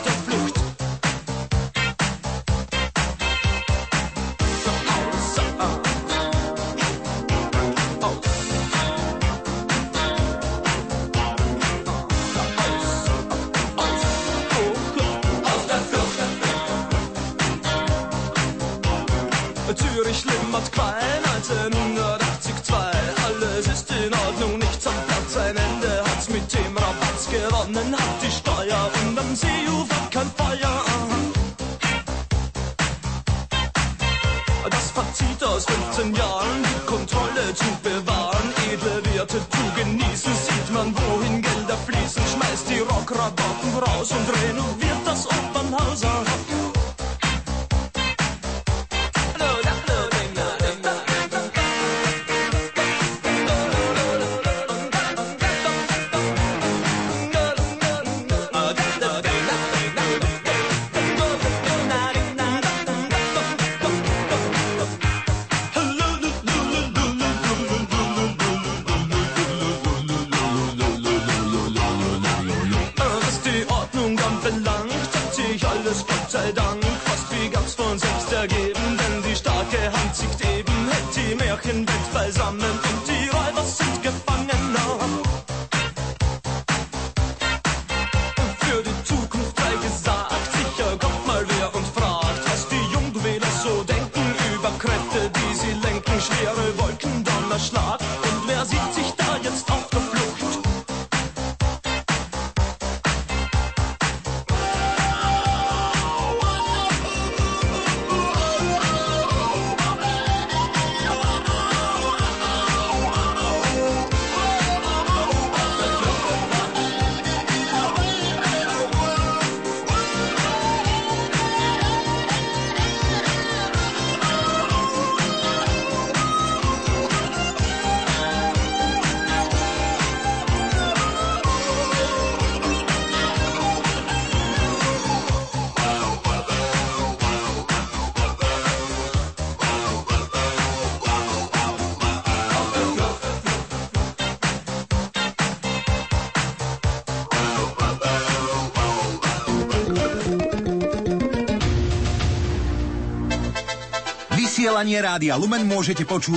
[154.75, 156.35] Vysielanie Rádia Lumen môžete počúvať